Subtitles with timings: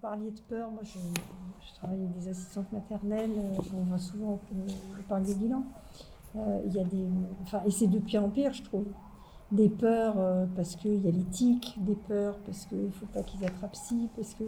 [0.00, 0.70] parliez de peur.
[0.70, 3.30] Moi, je, travaille avec des assistantes maternelles.
[3.36, 4.40] Euh, on va souvent
[5.08, 5.64] parler des bilans.
[6.34, 7.06] il y a des,
[7.42, 8.86] enfin, et c'est de pire en pire, je trouve.
[9.52, 10.16] Des peurs
[10.56, 14.08] parce qu'il y a l'éthique, des peurs parce qu'il ne faut pas qu'ils attrapent ci,
[14.16, 14.44] parce que.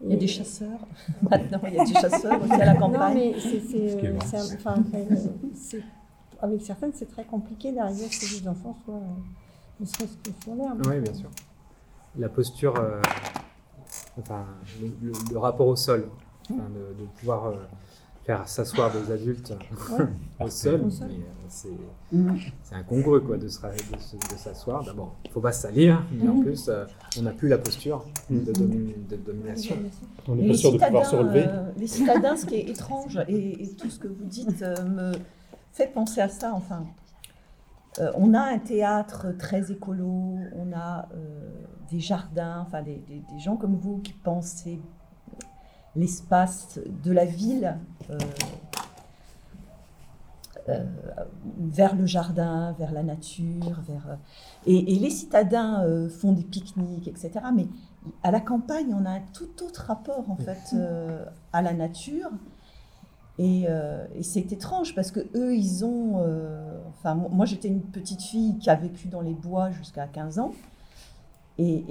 [0.00, 0.86] Il y a des chasseurs.
[1.22, 2.98] Maintenant, il y a des chasseurs aussi à la campagne.
[2.98, 4.76] Non, mais c'est, enfin,
[6.40, 9.00] avec certaines, c'est très compliqué d'arriver à ce que les enfants soient,
[9.80, 10.82] ne serait-ce que sur l'herbe.
[10.86, 11.30] Oui, bien sûr.
[12.16, 13.00] La posture, euh,
[14.20, 14.44] enfin,
[15.32, 16.08] le, rapport au sol,
[16.50, 17.54] de, pouvoir euh,
[18.24, 19.52] faire s'asseoir des adultes
[20.40, 21.16] au sol, euh,
[21.48, 24.84] c'est incongru quoi, de, s'asseoir.
[24.84, 26.44] D'abord, il ne faut pas se salir, mais en mm.
[26.44, 26.70] plus,
[27.18, 29.76] on n'a plus la posture de, de domination.
[30.26, 31.46] On n'est pas sûr de pouvoir se relever.
[31.76, 35.12] les citadins, ce qui est étrange, et, et, tout ce que vous dites me
[35.72, 36.84] fait penser à ça, enfin.
[38.00, 41.57] Euh, on a un théâtre très écolo, on a euh,
[41.90, 43.02] des jardins, enfin des,
[43.38, 44.64] gens comme vous qui pensent
[45.96, 47.76] l'espace de la ville
[50.68, 50.84] euh,
[51.58, 54.18] vers le jardin, vers la nature, vers
[54.66, 57.32] et, les citadins font des pique-niques, etc.
[57.54, 57.66] Mais
[58.22, 60.76] à la campagne, on a un tout autre rapport en fait
[61.52, 62.30] à la nature
[63.40, 66.22] euh, et, c'est étrange parce que eux, ils ont.
[66.22, 70.38] Euh, enfin, moi, j'étais une petite fille qui a vécu dans les bois jusqu'à 15
[70.40, 70.52] ans.
[71.58, 71.84] Et,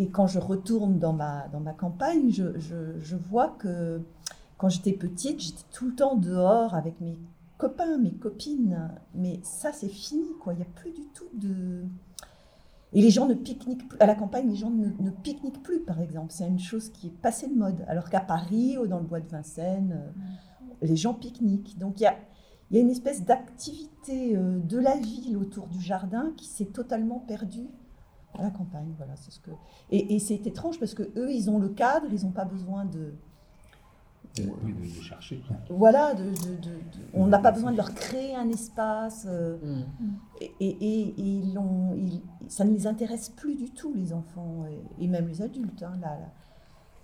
[0.00, 4.00] et, quand je retourne dans ma, dans ma campagne, je, je, je vois que
[4.58, 7.16] quand j'étais petite, j'étais tout le temps dehors avec mes
[7.56, 8.90] copains, mes copines.
[9.14, 10.54] Mais ça, c'est fini, quoi.
[10.54, 11.84] Il n'y a plus du tout de.
[12.92, 13.98] Et les gens ne pique-niquent plus.
[14.00, 16.32] À la campagne, les gens ne, ne pique-niquent plus, par exemple.
[16.32, 17.84] C'est une chose qui est passée de mode.
[17.86, 20.00] Alors qu'à Paris ou dans le bois de Vincennes.
[20.00, 20.22] Euh,
[20.82, 21.78] les gens pique-niquent.
[21.78, 22.16] Donc il y a,
[22.72, 27.20] y a, une espèce d'activité euh, de la ville autour du jardin qui s'est totalement
[27.20, 27.68] perdue
[28.38, 28.92] à la campagne.
[28.96, 29.50] Voilà, c'est ce que.
[29.90, 33.14] Et, c'est étrange parce que eux, ils ont le cadre, ils n'ont pas besoin de.
[34.38, 35.42] Oui, de chercher.
[35.68, 36.24] Voilà, de,
[37.12, 39.26] on n'a pas besoin de leur créer un espace.
[39.28, 39.84] Euh, mm.
[40.60, 41.94] Et, et, ils ont,
[42.48, 44.64] ça ne les intéresse plus du tout, les enfants,
[44.98, 45.82] et, même les adultes.
[45.82, 46.18] Hein, là,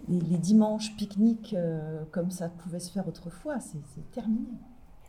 [0.09, 4.49] les, dimanches pique-niques euh, comme ça pouvait se faire autrefois, c'est terminé.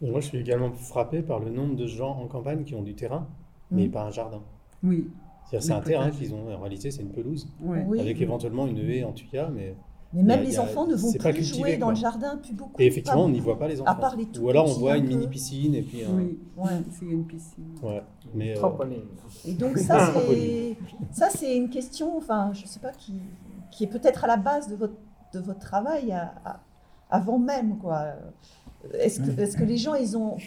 [0.01, 2.95] moi, je suis également frappé par le nombre de gens en campagne qui ont du
[2.95, 3.27] terrain,
[3.71, 4.41] mais pas un jardin.
[4.83, 5.07] Oui.
[5.51, 7.47] C'est un terrain qu'ils ont, en réalité, c'est une pelouse,
[7.99, 9.75] avec éventuellement une haie en tuya, mais...
[10.11, 12.81] Mais même les enfants ne vont plus jouer dans le jardin, plus beaucoup.
[12.81, 13.91] Et effectivement, on n'y voit pas les enfants.
[13.91, 16.01] À part les tout Ou alors on voit une mini piscine et puis.
[16.09, 16.69] Oui, ouais.
[16.89, 17.75] c'est une piscine.
[17.83, 18.01] Ouais.
[18.33, 18.69] Mais, euh...
[19.45, 20.77] Et donc ça, c'est
[21.11, 22.17] ça, c'est une question.
[22.17, 23.21] Enfin, je sais pas qui
[23.71, 24.95] qui est peut-être à la base de votre,
[25.33, 26.15] de votre travail
[27.09, 27.77] avant même.
[27.77, 28.13] Quoi.
[28.93, 30.37] Est-ce, que, est-ce que les gens, ils ont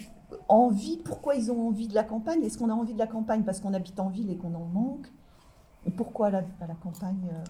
[0.47, 2.43] envie, pourquoi ils ont envie de la campagne?
[2.43, 4.65] Est-ce qu'on a envie de la campagne parce qu'on habite en ville et qu'on en
[4.65, 5.07] manque?
[5.85, 7.43] Et pourquoi la, à la campagne, euh,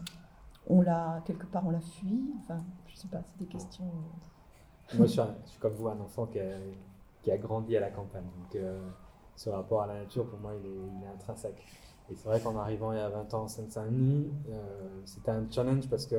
[0.67, 2.57] on l'a, quelque part, on la fuit Enfin,
[2.87, 3.85] je sais pas, c'est des questions.
[3.85, 4.97] Euh.
[4.97, 6.39] Moi, je suis, comme vous, un enfant qui
[7.31, 8.23] a, grandi à la campagne.
[8.23, 8.79] Donc, euh,
[9.35, 11.63] ce rapport à la nature, pour moi, il est, il intrinsèque.
[12.09, 15.45] Et c'est vrai qu'en arrivant il y a 20 ans en Seine-Saint-Denis, euh, c'était un
[15.49, 16.17] challenge parce que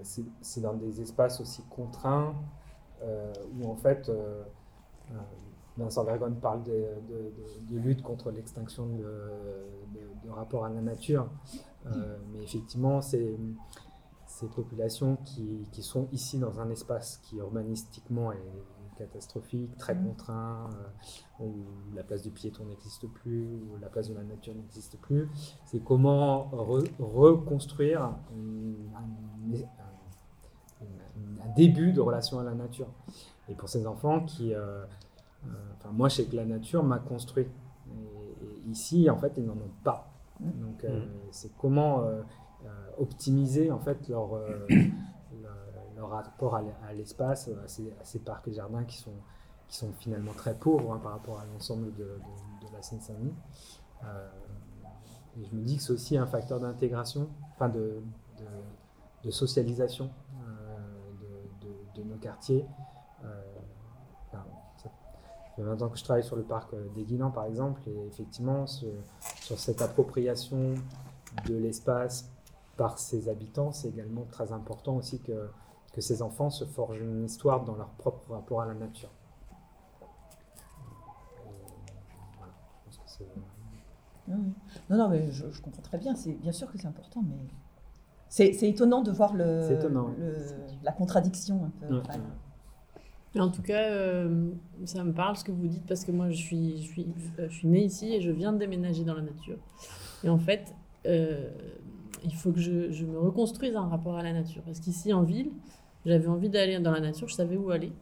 [0.00, 2.34] c'est dans des espaces aussi contraints
[3.02, 4.10] où en fait
[5.76, 6.84] Vincent Vergonne parle de,
[7.70, 9.02] de, lutte contre l'extinction de,
[10.24, 11.28] de, rapport à la nature.
[11.84, 13.38] mais effectivement, ces
[14.54, 18.38] populations qui, qui, sont ici dans un espace qui urbanistiquement est
[19.00, 20.06] catastrophique, très mmh.
[20.06, 20.68] contraint,
[21.40, 24.98] euh, où la place du piéton n'existe plus, où la place de la nature n'existe
[24.98, 25.28] plus.
[25.64, 26.50] C'est comment
[26.98, 28.18] reconstruire un,
[31.56, 32.86] début de relation à la nature.
[33.50, 34.54] Et pour ces enfants qui...
[34.54, 34.84] Euh,
[35.46, 37.46] euh, enfin, moi, je sais que la nature m'a construit.
[37.90, 40.10] Et, ici, en fait, ils n'en ont pas.
[40.40, 40.88] Donc, mmh.
[41.30, 42.02] c'est comment
[42.98, 44.30] optimiser en fait leur,
[46.08, 47.68] rapport à l'espace, à,
[48.04, 49.12] ces, parcs et jardins qui sont,
[49.70, 52.18] qui sont finalement très pauvres hein, par rapport à l'ensemble de,
[52.72, 53.34] la Seine-Saint-Denis.
[54.04, 54.28] Euh,
[55.40, 58.02] et je me dis que c'est aussi un facteur d'intégration, enfin de,
[59.24, 60.10] de, socialisation
[60.42, 62.64] euh, de, nos quartiers.
[65.60, 68.06] Euh, fait 20 ans que je travaille sur le parc des Guilans, par exemple, et
[68.06, 70.74] effectivement, sur cette appropriation
[71.46, 72.30] de l'espace
[72.76, 75.48] par ses habitants, c'est également très important aussi que
[75.92, 79.10] que ces enfants se forgent une histoire dans leur propre rapport à la nature.
[84.28, 86.14] Non, non, mais je, comprends très bien.
[86.14, 87.48] C'est bien sûr que c'est important, mais
[88.28, 89.68] c'est étonnant de voir le,
[90.84, 92.02] la contradiction un peu.
[93.38, 94.50] En tout cas, euh,
[94.86, 97.06] ça me parle ce que vous dites parce que moi, je suis, je suis,
[97.38, 99.58] je suis née ici et je viens de déménager dans la nature.
[100.24, 100.74] Et en fait,
[101.06, 101.48] euh,
[102.24, 104.62] il faut que je, je me reconstruise un rapport à la nature.
[104.62, 105.50] Parce qu'ici, en ville,
[106.04, 107.92] j'avais envie d'aller dans la nature, je savais où aller.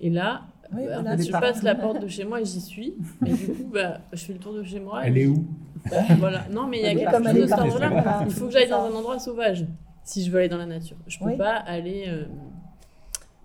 [0.00, 0.42] Et là,
[0.72, 2.94] Oui, bah, voilà, je passe la porte de chez moi et j'y suis.
[3.26, 5.04] Et du coup, bah, je fais le tour de chez moi.
[5.04, 5.44] Elle est où?
[5.90, 6.44] Bah, voilà.
[6.50, 7.88] Non, mais il y a quelque chose de ordre-là.
[7.90, 8.22] voilà.
[8.26, 9.66] Il faut que j'aille dans un endroit sauvage
[10.04, 10.96] si je veux aller dans la nature.
[11.06, 11.36] Je peux Oui.
[11.36, 12.24] pas aller euh,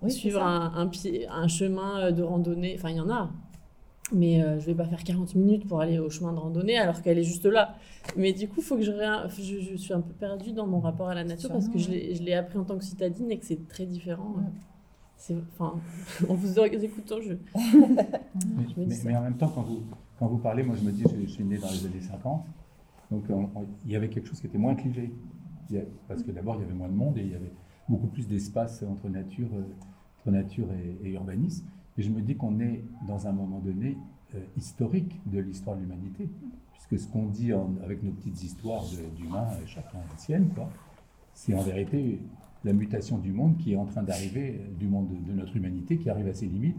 [0.02, 2.74] Oui, suivre un, un pied, un chemin euh, de randonnée.
[2.76, 3.30] Enfin, il y en a.
[4.12, 7.02] Mais euh, je vais pas faire 40 minutes pour aller au chemin de randonnée alors
[7.02, 7.74] qu'elle est juste là.
[8.16, 8.92] Mais du coup, faut que je,
[9.36, 11.90] je, je suis un peu perdue dans mon rapport à la nature parce que je
[11.90, 14.34] l'ai je l'ai appris en tant que citadine et que c'est très différent.
[14.38, 14.44] Ouais.
[15.18, 15.74] C'est, enfin,
[16.28, 19.82] en vous écoutant, je, mais, Je mais- en même temps, quand vous,
[20.18, 22.44] quand vous parlez, moi je me dis, je, je suis né dans les années 50,
[23.10, 25.12] donc on- on- il y avait quelque chose qui était moins clivé.
[25.74, 27.52] A- parce que d'abord, il y avait moins de monde et il y avait
[27.88, 31.66] beaucoup plus d'espace entre nature, euh, et, urbanisme.
[31.96, 33.96] Et je me dis qu'on est dans un moment donné
[34.34, 36.28] euh, historique de l'histoire de l'humanité,
[36.72, 38.84] puisque ce qu'on dit avec nos petites histoires
[39.16, 40.50] d'humains, euh, chacun la sienne,
[41.34, 42.20] c'est en vérité
[42.64, 46.10] la mutation du monde qui est en train d'arriver, du monde de, notre humanité, qui
[46.10, 46.76] arrive à ses limites.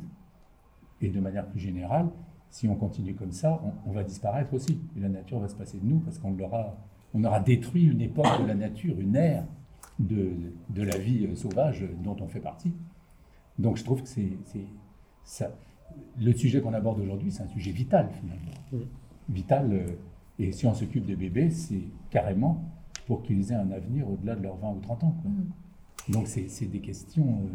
[1.01, 2.09] Et de manière plus générale,
[2.49, 4.79] si on continue comme ça, on, va disparaître aussi.
[4.97, 6.37] Et la nature va se passer de nous parce qu'on
[7.23, 9.45] aura détruit une époque de la nature, une ère
[9.99, 10.31] de,
[10.69, 12.73] de la vie euh, sauvage dont on fait partie.
[13.57, 14.65] Donc je trouve que c'est, c'est-
[15.23, 15.51] ça,
[16.19, 18.51] le sujet qu'on aborde aujourd'hui, c'est un sujet vital finalement.
[18.71, 18.77] Mm.
[19.33, 19.73] Vital.
[19.73, 19.85] euh,
[20.39, 22.63] et si on s'occupe des bébés, c'est carrément
[23.07, 25.15] pour qu'ils aient un avenir au-delà de leurs 20 ou 30 ans.
[25.21, 25.29] quoi.
[25.31, 26.11] Mm.
[26.13, 27.49] Donc c'est c'est des questions euh,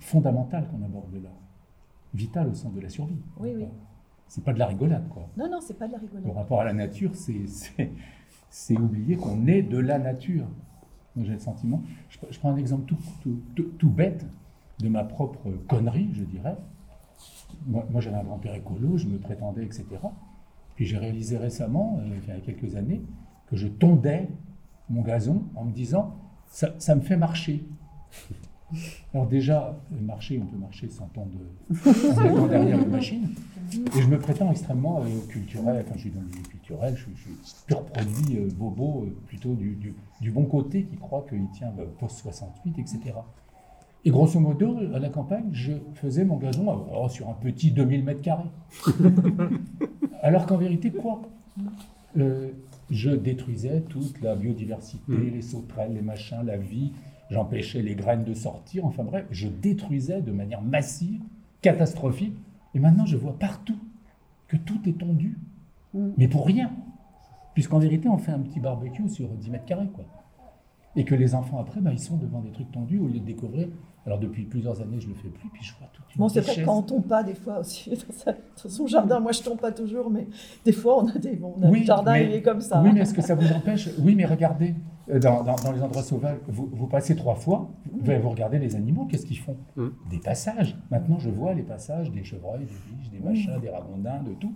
[0.00, 1.30] fondamentales qu'on aborde là,
[2.14, 3.18] vitales au sens de la survie.
[3.38, 3.66] Oui, oui.
[4.26, 5.28] C'est pas de la rigolade, quoi.
[5.38, 6.36] Non, non, c'est pas de la Le rigolade.
[6.36, 7.90] rapport à la nature, c'est- c'est
[8.50, 10.46] c'est oublier qu'on est de la nature.
[11.16, 11.82] J'ai le sentiment.
[12.10, 12.92] Je, prends un exemple
[13.78, 14.26] tout, bête
[14.78, 16.56] de ma propre connerie, je dirais.
[17.66, 19.84] Moi, j'avais un grand-père écolo, je me prétendais, etc.
[20.76, 23.02] Puis j'ai réalisé récemment, euh, il y a quelques années,
[23.48, 24.28] que je tondais
[24.88, 26.14] mon gazon en me disant
[26.50, 27.64] ça me fait marcher.
[29.14, 31.38] Alors déjà, marcher, on peut marcher sans tondre
[31.86, 33.28] en étant derrière une machine.
[33.96, 37.02] Et je me prétends extrêmement euh, culturel, enfin je suis dans le milieu culturel, je
[37.02, 40.96] suis, je suis pur produit euh, bobo, euh, plutôt du, du- du bon côté qui
[40.96, 43.00] croit qu'il tient bah, post 68, etc.
[44.04, 48.04] Et grosso modo, à la campagne, je faisais mon gazon oh, sur un petit 2000
[48.04, 48.44] mètres carrés.
[50.22, 51.22] Alors qu'en vérité, quoi?
[52.18, 52.48] Euh,
[52.90, 55.30] Je détruisais toute la biodiversité, Mm.
[55.34, 56.92] les sauterelles, les machins, la vie,
[57.30, 61.20] j'empêchais les graines de sortir, enfin bref, je détruisais de manière massive,
[61.62, 62.36] catastrophique.
[62.74, 63.78] Et maintenant, je vois partout
[64.46, 65.36] que tout est tondu,
[65.94, 66.10] Mm.
[66.18, 66.70] mais pour rien.
[67.54, 70.04] Puisqu'en vérité, on fait un petit barbecue sur 10 mètres carrés, quoi.
[70.98, 73.24] Et que les enfants, après, bah, ils sont devant des trucs tondus au lieu de
[73.24, 73.68] découvrir.
[74.04, 76.40] Alors, depuis plusieurs années, je le fais plus, puis je vois toute une Bon, c'est
[76.40, 76.64] vrai richesse.
[76.64, 79.42] que quand on tombe pas, des fois aussi, dans, sa- dans son jardin, moi je
[79.42, 80.26] tombe pas toujours, mais
[80.64, 82.82] des fois on a des on a Oui, le jardin, mais- il est comme ça.
[82.82, 83.90] Oui, mais est-ce que ça vous empêche?
[84.00, 84.74] Oui, mais regardez,
[85.10, 88.58] euh, dans, dans- dans les endroits sauvages, vous, vous passez trois fois, vous, vous regardez
[88.58, 89.56] les animaux, qu'est-ce qu'ils font?
[89.76, 89.88] Mm.
[90.10, 90.76] Des passages.
[90.90, 94.54] Maintenant, je vois les passages des chevreuils, des biches, des machins, des ragondins, de tout.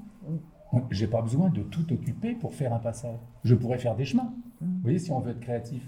[0.91, 3.19] J'ai pas besoin de tout occuper pour faire un passage.
[3.45, 4.33] Je pourrais faire des chemins.
[4.61, 5.87] Vous voyez, si on veut être créatif.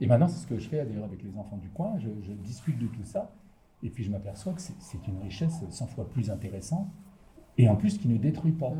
[0.00, 1.98] Et maintenant, c'est ce que je fais d'ailleurs avec les enfants du coin.
[1.98, 3.32] Je, je discute de tout ça.
[3.82, 6.86] Et puis, je m'aperçois que c'est une richesse 100 fois plus intéressante.
[7.56, 8.72] Et en plus, qui ne détruit pas.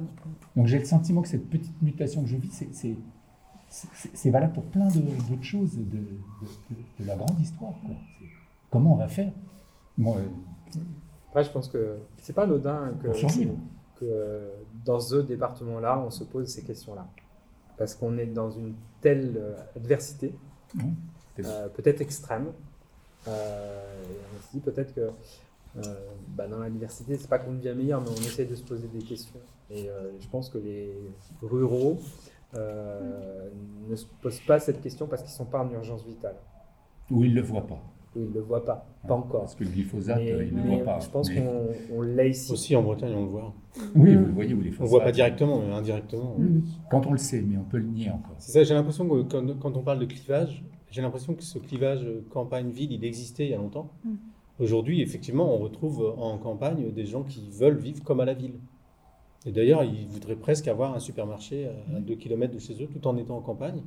[0.56, 4.88] Donc, j'ai le sentiment que cette petite mutation que je vis, c'est- valable pour plein
[4.88, 7.72] d'autres choses de, de- de- de la grande histoire.
[7.84, 7.94] quoi.
[8.70, 9.32] Comment on va faire?
[9.96, 10.78] Moi, euh,
[11.28, 14.50] Après, je pense que c'est pas anodin que,
[14.84, 17.06] dans ce département-là, on se pose ces questions-là.
[17.76, 20.34] Parce qu'on est dans une telle euh, adversité,
[21.44, 22.52] Euh, peut-être extrême.
[23.26, 25.00] Euh, et on se dit peut-être que
[25.76, 25.94] euh,
[26.28, 29.02] bah, dans l'adversité, c'est pas qu'on devient meilleur, mais on essaie de se poser des
[29.02, 29.40] questions.
[29.70, 30.94] Et euh, je pense que les
[31.42, 31.98] ruraux
[32.54, 33.50] euh,
[33.88, 36.36] ne se posent pas cette question parce qu'ils sont pas en urgence vitale.
[37.10, 37.80] Ou ils ne le voient pas.
[38.16, 39.40] Ou ils le voient pas, pas encore.
[39.42, 40.98] Parce que le glyphosate, Mais- euh, ils ne le voient pas.
[41.00, 42.50] je pense Mais- qu'on on l'a ici.
[42.52, 43.54] Aussi en Bretagne, on le voit.
[43.94, 46.36] Oui, vous le voyez, ou les On le voit pas directement, mais indirectement.
[46.90, 48.34] Quand on le sait, mais on peut le nier encore.
[48.38, 51.58] C'est ça, j'ai l'impression que quand, quand on parle de clivage, j'ai l'impression que ce
[51.58, 53.90] clivage campagne-ville, il existait il y a longtemps.
[54.04, 54.14] Mm.
[54.60, 58.54] Aujourd'hui, effectivement, on retrouve en campagne des gens qui veulent vivre comme à la ville.
[59.46, 63.06] Et d'ailleurs, ils voudraient presque avoir un supermarché à 2 km de chez eux tout
[63.06, 63.82] en étant en campagne.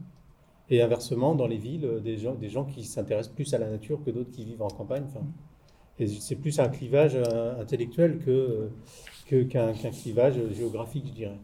[0.70, 4.04] Et inversement, dans les villes, des gens, des gens qui s'intéressent plus à la nature
[4.04, 5.04] que d'autres qui vivent en campagne.
[5.08, 5.26] Enfin,
[6.00, 8.70] et c'est plus un clivage euh, intellectuel que,
[9.28, 11.40] que- qu'un qu'un clivage géographique, je dirais.